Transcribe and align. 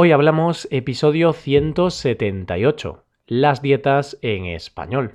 Hoy 0.00 0.12
hablamos 0.12 0.68
episodio 0.70 1.32
178, 1.32 3.02
las 3.26 3.62
dietas 3.62 4.16
en 4.22 4.44
español. 4.46 5.10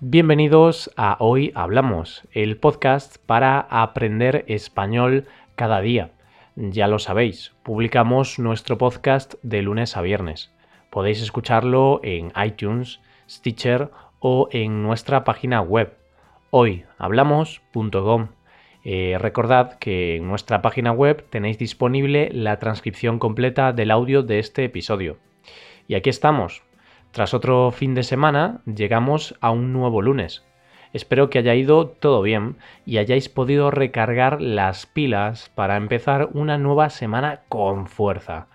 Bienvenidos 0.00 0.90
a 0.96 1.16
Hoy 1.20 1.52
Hablamos, 1.54 2.26
el 2.32 2.56
podcast 2.56 3.18
para 3.26 3.60
aprender 3.60 4.44
español 4.48 5.26
cada 5.54 5.80
día. 5.82 6.10
Ya 6.56 6.88
lo 6.88 6.98
sabéis, 6.98 7.54
publicamos 7.62 8.40
nuestro 8.40 8.76
podcast 8.76 9.34
de 9.44 9.62
lunes 9.62 9.96
a 9.96 10.02
viernes. 10.02 10.50
Podéis 10.90 11.22
escucharlo 11.22 12.00
en 12.02 12.32
iTunes, 12.44 12.98
Stitcher 13.28 13.90
o 14.20 14.48
en 14.50 14.82
nuestra 14.82 15.24
página 15.24 15.60
web 15.60 15.96
hoyhablamos.com. 16.50 18.28
Eh, 18.84 19.16
recordad 19.18 19.78
que 19.78 20.16
en 20.16 20.28
nuestra 20.28 20.62
página 20.62 20.92
web 20.92 21.26
tenéis 21.28 21.58
disponible 21.58 22.30
la 22.32 22.58
transcripción 22.58 23.18
completa 23.18 23.72
del 23.72 23.90
audio 23.90 24.22
de 24.22 24.38
este 24.38 24.64
episodio. 24.64 25.18
Y 25.88 25.94
aquí 25.94 26.10
estamos. 26.10 26.62
Tras 27.10 27.34
otro 27.34 27.70
fin 27.70 27.94
de 27.94 28.02
semana, 28.02 28.60
llegamos 28.64 29.36
a 29.40 29.50
un 29.50 29.72
nuevo 29.72 30.02
lunes. 30.02 30.44
Espero 30.92 31.30
que 31.30 31.38
haya 31.38 31.54
ido 31.54 31.88
todo 31.88 32.22
bien 32.22 32.56
y 32.84 32.98
hayáis 32.98 33.28
podido 33.28 33.70
recargar 33.70 34.40
las 34.40 34.86
pilas 34.86 35.50
para 35.54 35.76
empezar 35.76 36.30
una 36.32 36.58
nueva 36.58 36.90
semana 36.90 37.42
con 37.48 37.86
fuerza. 37.86 38.46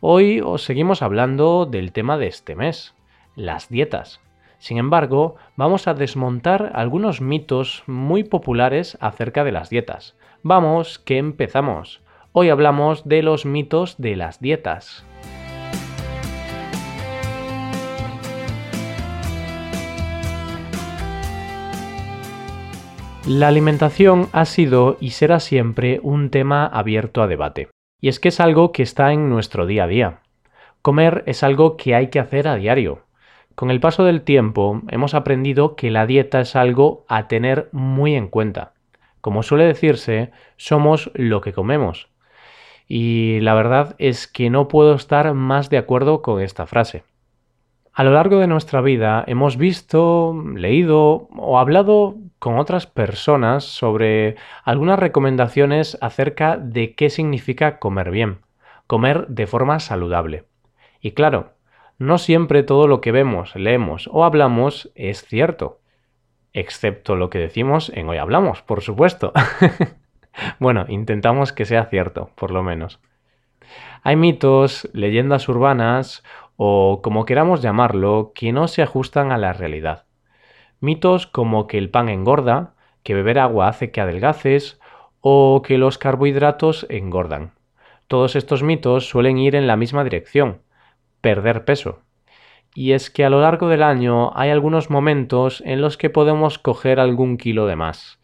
Hoy 0.00 0.40
os 0.44 0.62
seguimos 0.62 1.00
hablando 1.00 1.64
del 1.64 1.92
tema 1.92 2.18
de 2.18 2.26
este 2.26 2.54
mes, 2.54 2.94
las 3.34 3.68
dietas. 3.68 4.20
Sin 4.58 4.78
embargo, 4.78 5.36
vamos 5.56 5.86
a 5.86 5.94
desmontar 5.94 6.72
algunos 6.74 7.20
mitos 7.20 7.82
muy 7.86 8.24
populares 8.24 8.96
acerca 9.00 9.44
de 9.44 9.52
las 9.52 9.70
dietas. 9.70 10.16
Vamos, 10.42 10.98
que 10.98 11.18
empezamos. 11.18 12.02
Hoy 12.32 12.50
hablamos 12.50 13.08
de 13.08 13.22
los 13.22 13.46
mitos 13.46 13.96
de 13.98 14.16
las 14.16 14.40
dietas. 14.40 15.04
La 23.26 23.48
alimentación 23.48 24.28
ha 24.30 24.44
sido 24.44 24.98
y 25.00 25.10
será 25.10 25.40
siempre 25.40 25.98
un 26.04 26.30
tema 26.30 26.64
abierto 26.64 27.22
a 27.22 27.26
debate. 27.26 27.68
Y 28.00 28.08
es 28.08 28.20
que 28.20 28.28
es 28.28 28.38
algo 28.38 28.70
que 28.70 28.84
está 28.84 29.12
en 29.12 29.28
nuestro 29.28 29.66
día 29.66 29.82
a 29.84 29.88
día. 29.88 30.20
Comer 30.80 31.24
es 31.26 31.42
algo 31.42 31.76
que 31.76 31.96
hay 31.96 32.08
que 32.10 32.20
hacer 32.20 32.46
a 32.46 32.54
diario, 32.54 33.05
con 33.56 33.70
el 33.70 33.80
paso 33.80 34.04
del 34.04 34.20
tiempo 34.20 34.82
hemos 34.90 35.14
aprendido 35.14 35.76
que 35.76 35.90
la 35.90 36.06
dieta 36.06 36.40
es 36.40 36.54
algo 36.56 37.06
a 37.08 37.26
tener 37.26 37.70
muy 37.72 38.14
en 38.14 38.28
cuenta. 38.28 38.74
Como 39.22 39.42
suele 39.42 39.64
decirse, 39.64 40.30
somos 40.58 41.10
lo 41.14 41.40
que 41.40 41.54
comemos. 41.54 42.08
Y 42.86 43.40
la 43.40 43.54
verdad 43.54 43.96
es 43.98 44.28
que 44.28 44.50
no 44.50 44.68
puedo 44.68 44.94
estar 44.94 45.32
más 45.32 45.70
de 45.70 45.78
acuerdo 45.78 46.20
con 46.20 46.42
esta 46.42 46.66
frase. 46.66 47.04
A 47.94 48.04
lo 48.04 48.12
largo 48.12 48.38
de 48.40 48.46
nuestra 48.46 48.82
vida 48.82 49.24
hemos 49.26 49.56
visto, 49.56 50.38
leído 50.54 51.28
o 51.34 51.58
hablado 51.58 52.16
con 52.38 52.58
otras 52.58 52.86
personas 52.86 53.64
sobre 53.64 54.36
algunas 54.64 54.98
recomendaciones 54.98 55.96
acerca 56.02 56.58
de 56.58 56.94
qué 56.94 57.08
significa 57.08 57.78
comer 57.78 58.10
bien, 58.10 58.40
comer 58.86 59.26
de 59.28 59.46
forma 59.46 59.80
saludable. 59.80 60.44
Y 61.00 61.12
claro, 61.12 61.55
no 61.98 62.18
siempre 62.18 62.62
todo 62.62 62.88
lo 62.88 63.00
que 63.00 63.12
vemos, 63.12 63.54
leemos 63.56 64.08
o 64.12 64.24
hablamos 64.24 64.90
es 64.94 65.24
cierto. 65.24 65.80
Excepto 66.52 67.16
lo 67.16 67.30
que 67.30 67.38
decimos 67.38 67.90
en 67.94 68.08
hoy 68.08 68.18
hablamos, 68.18 68.62
por 68.62 68.82
supuesto. 68.82 69.32
bueno, 70.58 70.86
intentamos 70.88 71.52
que 71.52 71.64
sea 71.64 71.86
cierto, 71.86 72.30
por 72.34 72.50
lo 72.50 72.62
menos. 72.62 73.00
Hay 74.02 74.16
mitos, 74.16 74.88
leyendas 74.92 75.48
urbanas 75.48 76.22
o 76.56 77.00
como 77.02 77.24
queramos 77.24 77.62
llamarlo, 77.62 78.32
que 78.34 78.52
no 78.52 78.68
se 78.68 78.82
ajustan 78.82 79.32
a 79.32 79.38
la 79.38 79.52
realidad. 79.52 80.04
Mitos 80.80 81.26
como 81.26 81.66
que 81.66 81.78
el 81.78 81.90
pan 81.90 82.08
engorda, 82.08 82.74
que 83.02 83.14
beber 83.14 83.38
agua 83.38 83.68
hace 83.68 83.90
que 83.90 84.00
adelgaces 84.00 84.80
o 85.20 85.62
que 85.62 85.78
los 85.78 85.98
carbohidratos 85.98 86.86
engordan. 86.88 87.52
Todos 88.06 88.36
estos 88.36 88.62
mitos 88.62 89.08
suelen 89.08 89.38
ir 89.38 89.56
en 89.56 89.66
la 89.66 89.76
misma 89.76 90.04
dirección, 90.04 90.60
perder 91.20 91.64
peso. 91.64 92.00
Y 92.74 92.92
es 92.92 93.10
que 93.10 93.24
a 93.24 93.30
lo 93.30 93.40
largo 93.40 93.68
del 93.68 93.82
año 93.82 94.36
hay 94.36 94.50
algunos 94.50 94.90
momentos 94.90 95.62
en 95.64 95.80
los 95.80 95.96
que 95.96 96.10
podemos 96.10 96.58
coger 96.58 97.00
algún 97.00 97.38
kilo 97.38 97.66
de 97.66 97.76
más. 97.76 98.20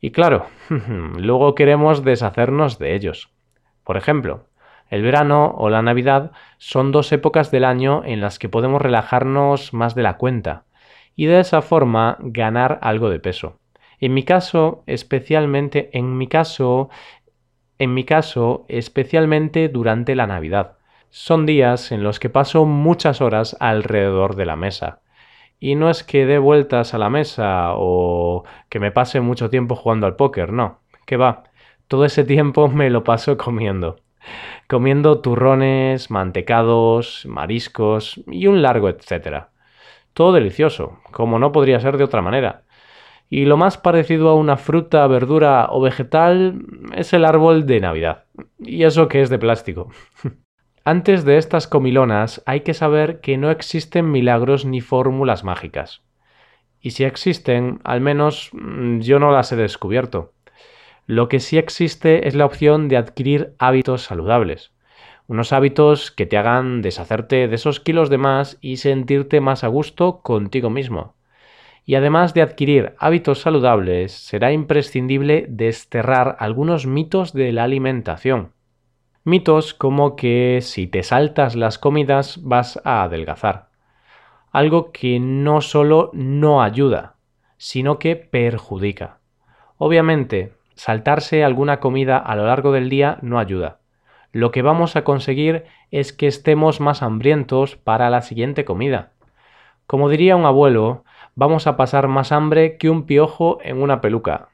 Y 0.00 0.10
claro, 0.10 0.46
luego 1.16 1.54
queremos 1.54 2.04
deshacernos 2.04 2.78
de 2.78 2.94
ellos. 2.94 3.30
Por 3.84 3.96
ejemplo, 3.96 4.46
el 4.90 5.02
verano 5.02 5.54
o 5.56 5.70
la 5.70 5.80
Navidad 5.80 6.32
son 6.58 6.92
dos 6.92 7.12
épocas 7.12 7.50
del 7.50 7.64
año 7.64 8.02
en 8.04 8.20
las 8.20 8.38
que 8.38 8.50
podemos 8.50 8.82
relajarnos 8.82 9.72
más 9.72 9.94
de 9.94 10.02
la 10.02 10.18
cuenta 10.18 10.64
y 11.16 11.26
de 11.26 11.40
esa 11.40 11.62
forma 11.62 12.18
ganar 12.20 12.78
algo 12.82 13.08
de 13.08 13.20
peso. 13.20 13.58
En 14.00 14.12
mi 14.12 14.24
caso, 14.24 14.82
especialmente 14.86 15.88
en 15.96 16.18
mi 16.18 16.26
caso, 16.26 16.90
en 17.78 17.94
mi 17.94 18.04
caso, 18.04 18.66
especialmente 18.68 19.70
durante 19.70 20.14
la 20.14 20.26
Navidad 20.26 20.76
son 21.12 21.44
días 21.44 21.92
en 21.92 22.02
los 22.02 22.18
que 22.18 22.30
paso 22.30 22.64
muchas 22.64 23.20
horas 23.20 23.54
alrededor 23.60 24.34
de 24.34 24.46
la 24.46 24.56
mesa. 24.56 25.02
Y 25.60 25.74
no 25.74 25.90
es 25.90 26.04
que 26.04 26.24
dé 26.24 26.38
vueltas 26.38 26.94
a 26.94 26.98
la 26.98 27.10
mesa 27.10 27.74
o 27.74 28.44
que 28.70 28.80
me 28.80 28.92
pase 28.92 29.20
mucho 29.20 29.50
tiempo 29.50 29.76
jugando 29.76 30.06
al 30.06 30.16
póker, 30.16 30.54
no, 30.54 30.80
que 31.06 31.18
va. 31.18 31.44
Todo 31.86 32.06
ese 32.06 32.24
tiempo 32.24 32.68
me 32.68 32.88
lo 32.88 33.04
paso 33.04 33.36
comiendo. 33.36 33.96
Comiendo 34.68 35.20
turrones, 35.20 36.10
mantecados, 36.10 37.26
mariscos 37.26 38.22
y 38.26 38.46
un 38.46 38.62
largo 38.62 38.88
etcétera. 38.88 39.50
Todo 40.14 40.32
delicioso, 40.32 40.98
como 41.12 41.38
no 41.38 41.52
podría 41.52 41.80
ser 41.80 41.98
de 41.98 42.04
otra 42.04 42.22
manera. 42.22 42.64
Y 43.28 43.44
lo 43.44 43.58
más 43.58 43.76
parecido 43.76 44.30
a 44.30 44.34
una 44.34 44.56
fruta, 44.56 45.06
verdura 45.08 45.68
o 45.70 45.82
vegetal 45.82 46.64
es 46.94 47.12
el 47.12 47.26
árbol 47.26 47.66
de 47.66 47.80
Navidad. 47.80 48.24
Y 48.58 48.84
eso 48.84 49.08
que 49.08 49.20
es 49.20 49.30
de 49.30 49.38
plástico. 49.38 49.90
Antes 50.84 51.24
de 51.24 51.38
estas 51.38 51.68
comilonas 51.68 52.42
hay 52.44 52.62
que 52.62 52.74
saber 52.74 53.20
que 53.20 53.36
no 53.36 53.52
existen 53.52 54.10
milagros 54.10 54.64
ni 54.64 54.80
fórmulas 54.80 55.44
mágicas. 55.44 56.02
Y 56.80 56.90
si 56.90 57.04
existen, 57.04 57.78
al 57.84 58.00
menos 58.00 58.50
mm, 58.52 58.98
yo 58.98 59.20
no 59.20 59.30
las 59.30 59.52
he 59.52 59.56
descubierto. 59.56 60.32
Lo 61.06 61.28
que 61.28 61.38
sí 61.38 61.56
existe 61.56 62.26
es 62.26 62.34
la 62.34 62.46
opción 62.46 62.88
de 62.88 62.96
adquirir 62.96 63.54
hábitos 63.60 64.02
saludables. 64.02 64.72
Unos 65.28 65.52
hábitos 65.52 66.10
que 66.10 66.26
te 66.26 66.36
hagan 66.36 66.82
deshacerte 66.82 67.46
de 67.46 67.54
esos 67.54 67.78
kilos 67.78 68.10
de 68.10 68.18
más 68.18 68.58
y 68.60 68.78
sentirte 68.78 69.40
más 69.40 69.62
a 69.62 69.68
gusto 69.68 70.20
contigo 70.20 70.68
mismo. 70.68 71.14
Y 71.84 71.94
además 71.94 72.34
de 72.34 72.42
adquirir 72.42 72.94
hábitos 72.98 73.40
saludables, 73.40 74.10
será 74.10 74.50
imprescindible 74.50 75.46
desterrar 75.48 76.34
algunos 76.40 76.86
mitos 76.86 77.32
de 77.32 77.52
la 77.52 77.62
alimentación. 77.62 78.50
Mitos 79.24 79.72
como 79.72 80.16
que 80.16 80.58
si 80.62 80.88
te 80.88 81.04
saltas 81.04 81.54
las 81.54 81.78
comidas 81.78 82.40
vas 82.42 82.80
a 82.84 83.04
adelgazar. 83.04 83.68
Algo 84.50 84.90
que 84.90 85.20
no 85.20 85.60
solo 85.60 86.10
no 86.12 86.60
ayuda, 86.60 87.14
sino 87.56 88.00
que 88.00 88.16
perjudica. 88.16 89.18
Obviamente, 89.78 90.54
saltarse 90.74 91.44
alguna 91.44 91.78
comida 91.78 92.18
a 92.18 92.34
lo 92.34 92.46
largo 92.46 92.72
del 92.72 92.88
día 92.88 93.18
no 93.22 93.38
ayuda. 93.38 93.78
Lo 94.32 94.50
que 94.50 94.62
vamos 94.62 94.96
a 94.96 95.04
conseguir 95.04 95.66
es 95.92 96.12
que 96.12 96.26
estemos 96.26 96.80
más 96.80 97.00
hambrientos 97.00 97.76
para 97.76 98.10
la 98.10 98.22
siguiente 98.22 98.64
comida. 98.64 99.12
Como 99.86 100.08
diría 100.08 100.34
un 100.34 100.46
abuelo, 100.46 101.04
vamos 101.36 101.68
a 101.68 101.76
pasar 101.76 102.08
más 102.08 102.32
hambre 102.32 102.76
que 102.76 102.90
un 102.90 103.06
piojo 103.06 103.58
en 103.62 103.80
una 103.80 104.00
peluca. 104.00 104.48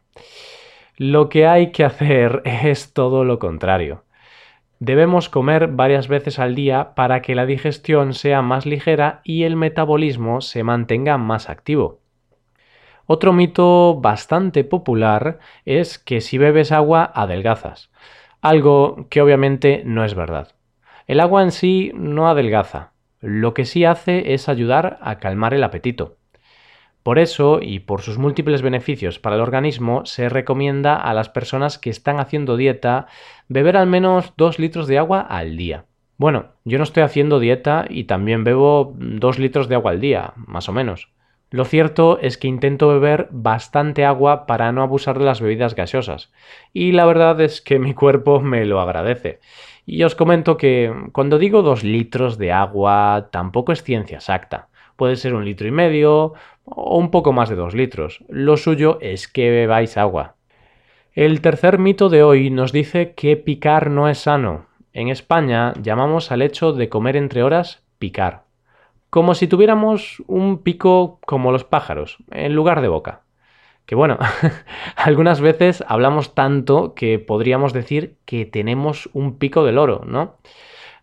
Lo 0.99 1.31
que 1.31 1.47
hay 1.47 1.73
que 1.73 1.85
hacer 1.85 2.43
es 2.45 2.93
todo 2.93 3.25
lo 3.25 3.39
contrario. 3.39 4.05
Debemos 4.81 5.29
comer 5.29 5.69
varias 5.69 6.07
veces 6.07 6.39
al 6.39 6.55
día 6.55 6.95
para 6.95 7.21
que 7.21 7.35
la 7.35 7.47
digestión 7.47 8.15
sea 8.15 8.43
más 8.43 8.65
ligera 8.65 9.21
y 9.25 9.43
el 9.43 9.57
metabolismo 9.57 10.41
se 10.41 10.63
mantenga 10.63 11.19
más 11.19 11.51
activo. 11.51 12.01
Otro 13.07 13.33
mito 13.33 13.99
bastante 14.01 14.65
popular 14.65 15.39
es 15.65 15.99
que 15.99 16.21
si 16.21 16.39
bebes 16.39 16.71
agua 16.71 17.11
adelgazas, 17.15 17.91
algo 18.41 19.07
que 19.09 19.23
obviamente 19.23 19.83
no 19.85 20.05
es 20.05 20.15
verdad. 20.15 20.53
El 21.07 21.21
agua 21.21 21.43
en 21.43 21.51
sí 21.51 21.91
no 21.95 22.29
adelgaza, 22.29 22.93
lo 23.21 23.55
que 23.55 23.65
sí 23.65 23.85
hace 23.85 24.35
es 24.35 24.49
ayudar 24.49 24.99
a 25.01 25.19
calmar 25.19 25.55
el 25.55 25.65
apetito. 25.65 26.18
Por 27.03 27.19
eso, 27.19 27.61
y 27.63 27.79
por 27.81 28.03
sus 28.03 28.19
múltiples 28.19 28.61
beneficios 28.61 29.19
para 29.19 29.37
el 29.37 29.43
organismo, 29.43 30.05
se 30.05 30.29
recomienda 30.29 30.97
a 30.97 31.15
las 31.15 31.29
personas 31.29 31.79
que 31.79 31.91
están 31.91 32.21
haciendo 32.21 32.57
dieta 32.57 33.07
beber 33.49 33.77
al 33.77 33.87
menos 33.87 34.35
2 34.37 34.59
litros 34.59 34.87
de 34.87 34.99
agua 34.99 35.21
al 35.21 35.57
día. 35.57 35.85
Bueno, 36.19 36.47
yo 36.65 36.79
no 36.79 36.85
estoy 36.85 37.05
haciendo 37.05 37.39
dieta 37.39 37.87
y 37.89 38.05
también 38.05 38.45
bebo 38.45 38.95
2 38.99 39.39
litros 39.39 39.69
de 39.69 39.77
agua 39.77 39.93
al 39.93 40.01
día, 40.01 40.33
más 40.37 40.69
o 40.69 40.73
menos. 40.73 41.11
Lo 41.51 41.65
cierto 41.65 42.19
es 42.21 42.37
que 42.37 42.49
intento 42.49 42.89
beber 42.89 43.29
bastante 43.31 44.05
agua 44.05 44.45
para 44.45 44.71
no 44.73 44.83
abusar 44.83 45.19
de 45.19 45.25
las 45.25 45.41
bebidas 45.41 45.75
gaseosas, 45.75 46.31
y 46.75 46.93
la 46.93 47.07
verdad 47.07 47.41
es 47.41 47.63
que 47.63 47.79
mi 47.79 47.95
cuerpo 47.95 48.41
me 48.41 48.67
lo 48.67 48.81
agradece. 48.81 49.41
Y 49.87 50.03
os 50.03 50.15
comento 50.15 50.59
que 50.59 50.93
cuando 51.13 51.39
digo 51.39 51.63
dos 51.63 51.85
litros 51.85 52.37
de 52.37 52.53
agua 52.53 53.29
tampoco 53.33 53.73
es 53.73 53.83
ciencia 53.83 54.19
exacta. 54.19 54.69
Puede 54.99 55.17
ser 55.17 55.33
un 55.33 55.47
litro 55.47 55.67
y 55.67 55.71
medio 55.71 56.35
o 56.65 56.99
un 56.99 57.11
poco 57.11 57.33
más 57.33 57.49
de 57.49 57.57
dos 57.57 57.73
litros. 57.73 58.23
Lo 58.29 58.59
suyo 58.59 58.99
es 59.01 59.29
que 59.29 59.49
bebáis 59.49 59.97
agua. 59.97 60.35
El 61.15 61.41
tercer 61.41 61.79
mito 61.79 62.11
de 62.11 62.23
hoy 62.23 62.51
nos 62.51 62.73
dice 62.73 63.15
que 63.15 63.39
picar 63.39 63.91
no 63.91 64.11
es 64.11 64.19
sano. 64.19 64.67
En 64.93 65.09
España 65.09 65.73
llamamos 65.81 66.31
al 66.31 66.43
hecho 66.43 66.75
de 66.75 66.91
comer 66.91 67.17
entre 67.17 67.43
horas 67.43 67.83
picar 67.99 68.49
como 69.11 69.35
si 69.35 69.49
tuviéramos 69.49 70.23
un 70.27 70.59
pico 70.59 71.19
como 71.25 71.53
los 71.53 71.65
pájaros, 71.65 72.19
en 72.31 72.55
lugar 72.55 72.81
de 72.81 72.89
boca. 72.89 73.23
Que 73.87 73.95
bueno, 73.95 74.19
algunas 74.97 75.41
veces 75.41 75.83
hablamos 75.87 76.35
tanto 76.35 76.95
que 76.95 77.19
podríamos 77.19 77.73
decir 77.73 78.17
que 78.27 78.45
tenemos 78.45 79.09
un 79.15 79.39
pico 79.39 79.65
del 79.65 79.79
oro, 79.79 80.03
¿no? 80.07 80.37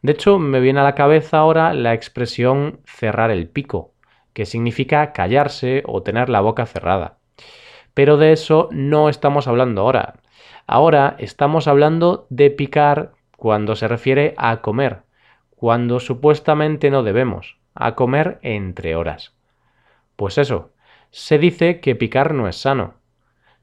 De 0.06 0.12
hecho, 0.12 0.38
me 0.38 0.60
viene 0.60 0.81
a 0.81 0.84
la 0.84 0.94
cabeza 0.94 1.40
ahora 1.40 1.74
la 1.74 1.96
expresión 1.96 2.80
cerrar 2.86 3.31
el 3.31 3.50
pico, 3.50 3.96
que 4.34 4.46
significa 4.46 5.13
callarse 5.13 5.81
o 5.88 6.04
tener 6.04 6.30
la 6.30 6.42
boca 6.42 6.68
cerrada. 6.68 7.18
Pero 7.96 8.18
de 8.18 8.31
eso 8.31 8.69
no 8.72 9.10
estamos 9.10 9.48
hablando 9.48 9.81
ahora. 9.81 10.18
Ahora 10.68 11.16
estamos 11.18 11.68
hablando 11.68 12.28
de 12.30 12.52
picar 12.52 13.13
cuando 13.36 13.75
se 13.75 13.88
refiere 13.88 14.36
a 14.38 14.62
comer, 14.62 15.02
cuando 15.50 16.00
supuestamente 16.00 16.92
no 16.92 17.01
debemos 17.01 17.58
a 17.74 17.96
comer 17.96 18.38
entre 18.44 18.96
horas. 18.96 19.34
Pues 20.18 20.38
eso, 20.38 20.69
se 21.10 21.40
dice 21.40 21.80
que 21.80 21.96
picar 21.96 22.36
no 22.36 22.48
es 22.48 22.58
sano. 22.58 22.94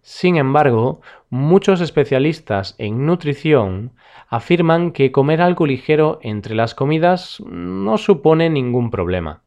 Sin 0.03 0.37
embargo, 0.37 1.01
muchos 1.31 1.81
especialistas 1.81 2.75
en 2.79 3.07
nutrición 3.07 3.93
afirman 4.29 4.91
que 4.91 5.13
comer 5.13 5.41
algo 5.41 5.65
ligero 5.65 6.19
entre 6.23 6.57
las 6.57 6.75
comidas 6.75 7.41
no 7.47 7.97
supone 7.99 8.51
ningún 8.51 8.91
problema. 8.91 9.43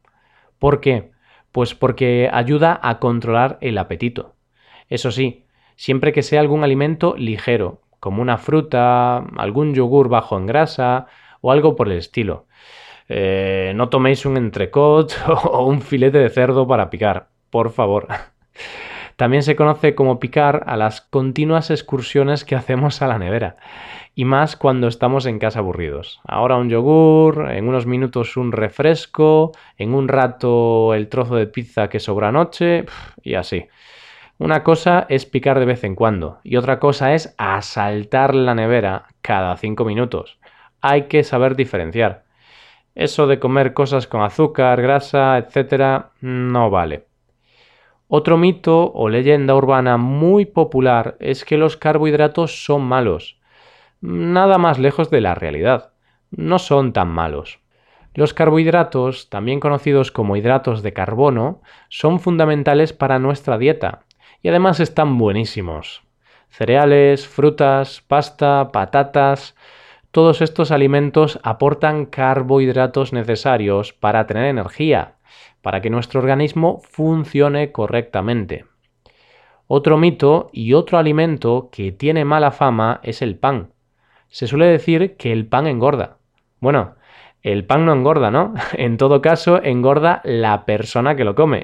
¿Por 0.58 0.80
qué? 0.80 1.10
Pues 1.52 1.74
porque 1.74 2.30
ayuda 2.32 2.80
a 2.82 2.98
controlar 3.00 3.58
el 3.60 3.76
apetito. 3.76 4.34
Eso 4.88 5.10
sí, 5.10 5.44
siempre 5.76 6.14
que 6.14 6.22
sea 6.22 6.40
algún 6.40 6.64
alimento 6.64 7.14
ligero, 7.18 7.82
como 8.00 8.22
una 8.22 8.38
fruta, 8.38 9.18
algún 9.36 9.74
yogur 9.74 10.08
bajo 10.08 10.38
en 10.38 10.46
grasa 10.46 11.06
o 11.42 11.52
algo 11.52 11.76
por 11.76 11.88
el 11.88 11.98
estilo. 11.98 12.46
Eh, 13.10 13.72
no 13.76 13.90
toméis 13.90 14.24
un 14.24 14.38
entrecot 14.38 15.12
o 15.28 15.66
un 15.66 15.82
filete 15.82 16.18
de 16.18 16.30
cerdo 16.30 16.66
para 16.66 16.88
picar, 16.88 17.28
por 17.50 17.70
favor. 17.70 18.08
También 19.16 19.42
se 19.42 19.56
conoce 19.56 19.94
como 19.94 20.20
picar 20.20 20.64
a 20.66 20.76
las 20.76 21.00
continuas 21.00 21.70
excursiones 21.70 22.44
que 22.44 22.54
hacemos 22.54 23.00
a 23.00 23.06
la 23.06 23.18
nevera, 23.18 23.56
y 24.14 24.26
más 24.26 24.56
cuando 24.56 24.88
estamos 24.88 25.24
en 25.24 25.38
casa 25.38 25.60
aburridos. 25.60 26.20
Ahora 26.24 26.56
un 26.56 26.68
yogur, 26.68 27.50
en 27.50 27.66
unos 27.66 27.86
minutos 27.86 28.36
un 28.36 28.52
refresco, 28.52 29.52
en 29.78 29.94
un 29.94 30.08
rato 30.08 30.92
el 30.92 31.08
trozo 31.08 31.36
de 31.36 31.46
pizza 31.46 31.88
que 31.88 31.98
sobra 31.98 32.28
anoche, 32.28 32.84
y 33.22 33.34
así. 33.34 33.66
Una 34.38 34.62
cosa 34.62 35.06
es 35.08 35.24
picar 35.24 35.58
de 35.60 35.64
vez 35.64 35.82
en 35.84 35.94
cuando, 35.94 36.40
y 36.44 36.56
otra 36.56 36.78
cosa 36.78 37.14
es 37.14 37.34
asaltar 37.38 38.34
la 38.34 38.54
nevera 38.54 39.06
cada 39.22 39.56
cinco 39.56 39.86
minutos. 39.86 40.38
Hay 40.82 41.04
que 41.04 41.24
saber 41.24 41.56
diferenciar. 41.56 42.24
Eso 42.94 43.26
de 43.26 43.38
comer 43.38 43.72
cosas 43.72 44.06
con 44.06 44.20
azúcar, 44.20 44.82
grasa, 44.82 45.38
etc., 45.38 46.08
no 46.20 46.68
vale. 46.68 47.05
Otro 48.08 48.36
mito 48.36 48.92
o 48.94 49.08
leyenda 49.08 49.54
urbana 49.54 49.96
muy 49.96 50.44
popular 50.46 51.16
es 51.18 51.44
que 51.44 51.58
los 51.58 51.76
carbohidratos 51.76 52.64
son 52.64 52.82
malos. 52.82 53.40
Nada 54.00 54.58
más 54.58 54.78
lejos 54.78 55.10
de 55.10 55.20
la 55.20 55.34
realidad. 55.34 55.92
No 56.30 56.60
son 56.60 56.92
tan 56.92 57.08
malos. 57.08 57.58
Los 58.14 58.32
carbohidratos, 58.32 59.28
también 59.28 59.58
conocidos 59.58 60.12
como 60.12 60.36
hidratos 60.36 60.82
de 60.82 60.92
carbono, 60.92 61.62
son 61.88 62.20
fundamentales 62.20 62.92
para 62.92 63.18
nuestra 63.18 63.58
dieta 63.58 64.04
y 64.40 64.48
además 64.48 64.78
están 64.78 65.18
buenísimos. 65.18 66.02
Cereales, 66.48 67.26
frutas, 67.26 68.02
pasta, 68.06 68.70
patatas, 68.72 69.56
todos 70.16 70.40
estos 70.40 70.70
alimentos 70.70 71.38
aportan 71.42 72.06
carbohidratos 72.06 73.12
necesarios 73.12 73.92
para 73.92 74.26
tener 74.26 74.46
energía, 74.46 75.16
para 75.60 75.82
que 75.82 75.90
nuestro 75.90 76.20
organismo 76.20 76.80
funcione 76.88 77.70
correctamente. 77.70 78.64
Otro 79.66 79.98
mito 79.98 80.48
y 80.54 80.72
otro 80.72 80.96
alimento 80.96 81.68
que 81.70 81.92
tiene 81.92 82.24
mala 82.24 82.50
fama 82.50 82.98
es 83.02 83.20
el 83.20 83.36
pan. 83.36 83.74
Se 84.28 84.46
suele 84.46 84.64
decir 84.64 85.18
que 85.18 85.32
el 85.32 85.46
pan 85.48 85.66
engorda. 85.66 86.16
Bueno, 86.60 86.94
el 87.42 87.66
pan 87.66 87.84
no 87.84 87.92
engorda, 87.92 88.30
¿no? 88.30 88.54
En 88.72 88.96
todo 88.96 89.20
caso, 89.20 89.62
engorda 89.62 90.22
la 90.24 90.64
persona 90.64 91.14
que 91.14 91.24
lo 91.24 91.34
come. 91.34 91.62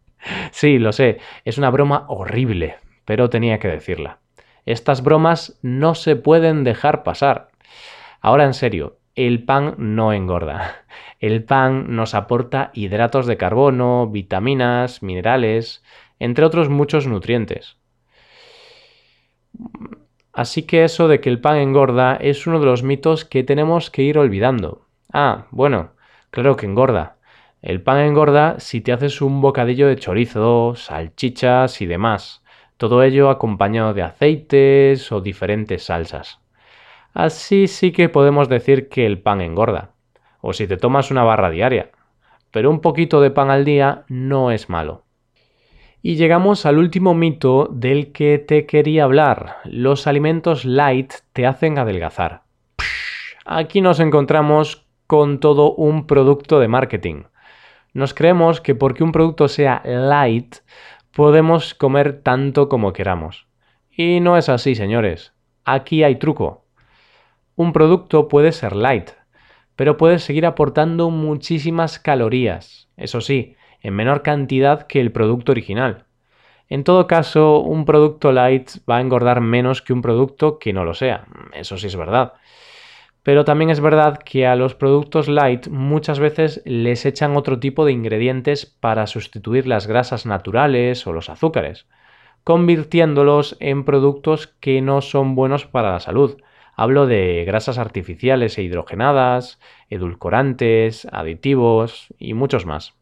sí, 0.50 0.80
lo 0.80 0.90
sé, 0.90 1.18
es 1.44 1.58
una 1.58 1.70
broma 1.70 2.06
horrible, 2.08 2.74
pero 3.04 3.30
tenía 3.30 3.60
que 3.60 3.68
decirla. 3.68 4.18
Estas 4.66 5.04
bromas 5.04 5.60
no 5.62 5.94
se 5.94 6.16
pueden 6.16 6.64
dejar 6.64 7.04
pasar. 7.04 7.53
Ahora 8.24 8.46
en 8.46 8.54
serio, 8.54 8.96
el 9.16 9.44
pan 9.44 9.74
no 9.76 10.14
engorda. 10.14 10.86
El 11.20 11.44
pan 11.44 11.94
nos 11.94 12.14
aporta 12.14 12.70
hidratos 12.72 13.26
de 13.26 13.36
carbono, 13.36 14.08
vitaminas, 14.08 15.02
minerales, 15.02 15.84
entre 16.18 16.46
otros 16.46 16.70
muchos 16.70 17.06
nutrientes. 17.06 17.76
Así 20.32 20.62
que 20.62 20.84
eso 20.84 21.06
de 21.06 21.20
que 21.20 21.28
el 21.28 21.38
pan 21.38 21.58
engorda 21.58 22.16
es 22.16 22.46
uno 22.46 22.60
de 22.60 22.64
los 22.64 22.82
mitos 22.82 23.26
que 23.26 23.44
tenemos 23.44 23.90
que 23.90 24.00
ir 24.00 24.16
olvidando. 24.16 24.86
Ah, 25.12 25.46
bueno, 25.50 25.90
claro 26.30 26.56
que 26.56 26.64
engorda. 26.64 27.18
El 27.60 27.82
pan 27.82 27.98
engorda 27.98 28.58
si 28.58 28.80
te 28.80 28.92
haces 28.92 29.20
un 29.20 29.42
bocadillo 29.42 29.86
de 29.86 29.96
chorizo, 29.96 30.76
salchichas 30.76 31.82
y 31.82 31.84
demás. 31.84 32.42
Todo 32.78 33.02
ello 33.02 33.28
acompañado 33.28 33.92
de 33.92 34.00
aceites 34.00 35.12
o 35.12 35.20
diferentes 35.20 35.82
salsas. 35.84 36.40
Así 37.14 37.68
sí 37.68 37.92
que 37.92 38.08
podemos 38.08 38.48
decir 38.48 38.88
que 38.88 39.06
el 39.06 39.20
pan 39.20 39.40
engorda. 39.40 39.92
O 40.40 40.52
si 40.52 40.66
te 40.66 40.76
tomas 40.76 41.12
una 41.12 41.22
barra 41.22 41.48
diaria. 41.48 41.92
Pero 42.50 42.70
un 42.70 42.80
poquito 42.80 43.20
de 43.20 43.30
pan 43.30 43.50
al 43.50 43.64
día 43.64 44.04
no 44.08 44.50
es 44.50 44.68
malo. 44.68 45.04
Y 46.02 46.16
llegamos 46.16 46.66
al 46.66 46.76
último 46.76 47.14
mito 47.14 47.68
del 47.70 48.12
que 48.12 48.38
te 48.38 48.66
quería 48.66 49.04
hablar. 49.04 49.58
Los 49.64 50.08
alimentos 50.08 50.64
light 50.64 51.14
te 51.32 51.46
hacen 51.46 51.78
adelgazar. 51.78 52.42
Aquí 53.46 53.80
nos 53.80 54.00
encontramos 54.00 54.86
con 55.06 55.38
todo 55.38 55.72
un 55.72 56.06
producto 56.06 56.58
de 56.58 56.68
marketing. 56.68 57.22
Nos 57.92 58.12
creemos 58.12 58.60
que 58.60 58.74
porque 58.74 59.04
un 59.04 59.12
producto 59.12 59.46
sea 59.46 59.82
light, 59.84 60.56
podemos 61.14 61.74
comer 61.74 62.22
tanto 62.22 62.68
como 62.68 62.92
queramos. 62.92 63.46
Y 63.90 64.18
no 64.18 64.36
es 64.36 64.48
así, 64.48 64.74
señores. 64.74 65.32
Aquí 65.64 66.02
hay 66.02 66.16
truco. 66.16 66.63
Un 67.56 67.72
producto 67.72 68.26
puede 68.26 68.50
ser 68.50 68.74
light, 68.74 69.10
pero 69.76 69.96
puede 69.96 70.18
seguir 70.18 70.44
aportando 70.44 71.10
muchísimas 71.10 72.00
calorías, 72.00 72.88
eso 72.96 73.20
sí, 73.20 73.54
en 73.80 73.94
menor 73.94 74.22
cantidad 74.22 74.88
que 74.88 75.00
el 75.00 75.12
producto 75.12 75.52
original. 75.52 76.04
En 76.68 76.82
todo 76.82 77.06
caso, 77.06 77.60
un 77.60 77.84
producto 77.84 78.32
light 78.32 78.70
va 78.90 78.96
a 78.96 79.00
engordar 79.00 79.40
menos 79.40 79.82
que 79.82 79.92
un 79.92 80.02
producto 80.02 80.58
que 80.58 80.72
no 80.72 80.84
lo 80.84 80.94
sea, 80.94 81.26
eso 81.52 81.76
sí 81.76 81.86
es 81.86 81.94
verdad. 81.94 82.32
Pero 83.22 83.44
también 83.44 83.70
es 83.70 83.78
verdad 83.78 84.18
que 84.18 84.48
a 84.48 84.56
los 84.56 84.74
productos 84.74 85.28
light 85.28 85.68
muchas 85.68 86.18
veces 86.18 86.60
les 86.64 87.06
echan 87.06 87.36
otro 87.36 87.60
tipo 87.60 87.84
de 87.84 87.92
ingredientes 87.92 88.66
para 88.66 89.06
sustituir 89.06 89.68
las 89.68 89.86
grasas 89.86 90.26
naturales 90.26 91.06
o 91.06 91.12
los 91.12 91.30
azúcares, 91.30 91.86
convirtiéndolos 92.42 93.56
en 93.60 93.84
productos 93.84 94.48
que 94.58 94.82
no 94.82 95.02
son 95.02 95.36
buenos 95.36 95.66
para 95.66 95.92
la 95.92 96.00
salud 96.00 96.36
Hablo 96.76 97.06
de 97.06 97.44
grasas 97.46 97.78
artificiales 97.78 98.58
e 98.58 98.62
hidrogenadas, 98.62 99.60
edulcorantes, 99.90 101.06
aditivos 101.12 102.08
y 102.18 102.34
muchos 102.34 102.66
más. 102.66 102.94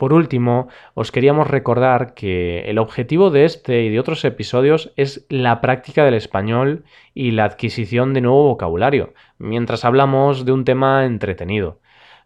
Por 0.00 0.14
último, 0.14 0.68
os 0.94 1.12
queríamos 1.12 1.48
recordar 1.48 2.14
que 2.14 2.60
el 2.70 2.78
objetivo 2.78 3.28
de 3.28 3.44
este 3.44 3.82
y 3.82 3.90
de 3.90 4.00
otros 4.00 4.24
episodios 4.24 4.94
es 4.96 5.26
la 5.28 5.60
práctica 5.60 6.06
del 6.06 6.14
español 6.14 6.84
y 7.12 7.32
la 7.32 7.44
adquisición 7.44 8.14
de 8.14 8.22
nuevo 8.22 8.44
vocabulario, 8.44 9.12
mientras 9.36 9.84
hablamos 9.84 10.46
de 10.46 10.52
un 10.52 10.64
tema 10.64 11.04
entretenido. 11.04 11.80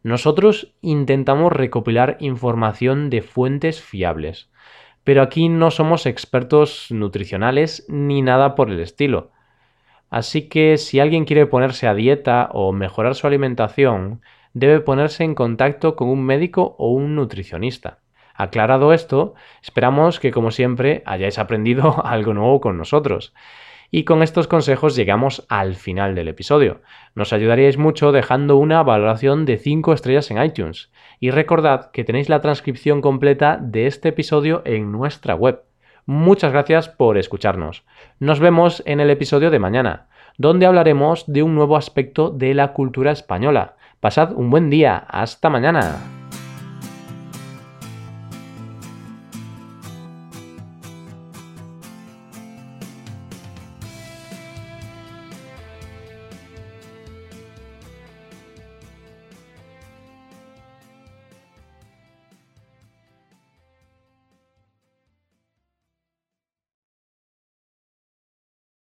Nosotros 0.04 0.72
intentamos 0.82 1.52
recopilar 1.52 2.16
información 2.20 3.10
de 3.10 3.22
fuentes 3.22 3.82
fiables, 3.82 4.52
pero 5.02 5.20
aquí 5.22 5.48
no 5.48 5.72
somos 5.72 6.06
expertos 6.06 6.92
nutricionales 6.92 7.86
ni 7.88 8.22
nada 8.22 8.54
por 8.54 8.70
el 8.70 8.78
estilo. 8.78 9.32
Así 10.14 10.48
que 10.48 10.78
si 10.78 11.00
alguien 11.00 11.24
quiere 11.24 11.44
ponerse 11.44 11.88
a 11.88 11.94
dieta 11.94 12.48
o 12.52 12.70
mejorar 12.70 13.16
su 13.16 13.26
alimentación, 13.26 14.22
debe 14.52 14.78
ponerse 14.78 15.24
en 15.24 15.34
contacto 15.34 15.96
con 15.96 16.06
un 16.06 16.24
médico 16.24 16.76
o 16.78 16.92
un 16.92 17.16
nutricionista. 17.16 17.98
Aclarado 18.32 18.92
esto, 18.92 19.34
esperamos 19.60 20.20
que 20.20 20.30
como 20.30 20.52
siempre 20.52 21.02
hayáis 21.04 21.40
aprendido 21.40 22.00
algo 22.06 22.32
nuevo 22.32 22.60
con 22.60 22.78
nosotros. 22.78 23.34
Y 23.90 24.04
con 24.04 24.22
estos 24.22 24.46
consejos 24.46 24.94
llegamos 24.94 25.44
al 25.48 25.74
final 25.74 26.14
del 26.14 26.28
episodio. 26.28 26.82
Nos 27.16 27.32
ayudaríais 27.32 27.76
mucho 27.76 28.12
dejando 28.12 28.56
una 28.56 28.84
valoración 28.84 29.44
de 29.46 29.56
5 29.56 29.94
estrellas 29.94 30.30
en 30.30 30.40
iTunes. 30.40 30.92
Y 31.18 31.32
recordad 31.32 31.90
que 31.90 32.04
tenéis 32.04 32.28
la 32.28 32.40
transcripción 32.40 33.00
completa 33.00 33.58
de 33.60 33.88
este 33.88 34.10
episodio 34.10 34.62
en 34.64 34.92
nuestra 34.92 35.34
web. 35.34 35.64
Muchas 36.06 36.52
gracias 36.52 36.88
por 36.88 37.16
escucharnos. 37.16 37.84
Nos 38.18 38.40
vemos 38.40 38.82
en 38.86 39.00
el 39.00 39.10
episodio 39.10 39.50
de 39.50 39.58
mañana, 39.58 40.06
donde 40.36 40.66
hablaremos 40.66 41.24
de 41.26 41.42
un 41.42 41.54
nuevo 41.54 41.76
aspecto 41.76 42.30
de 42.30 42.54
la 42.54 42.72
cultura 42.72 43.12
española. 43.12 43.76
Pasad 44.00 44.32
un 44.34 44.50
buen 44.50 44.68
día. 44.68 44.96
Hasta 45.08 45.48
mañana. 45.48 46.23